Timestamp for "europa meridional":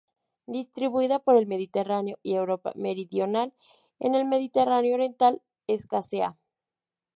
2.33-3.53